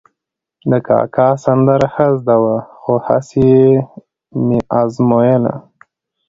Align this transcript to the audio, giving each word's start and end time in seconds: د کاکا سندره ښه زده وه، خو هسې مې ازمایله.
د 0.69 0.71
کاکا 0.87 1.27
سندره 1.43 1.87
ښه 1.93 2.07
زده 2.19 2.35
وه، 2.43 2.55
خو 2.79 2.93
هسې 3.07 3.51
مې 4.45 4.59
ازمایله. 4.81 5.53